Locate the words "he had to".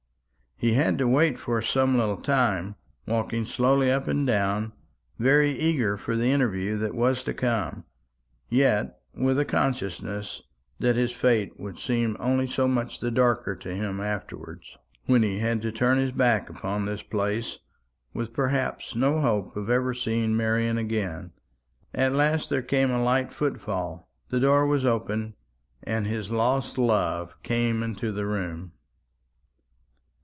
0.63-1.07, 15.23-15.71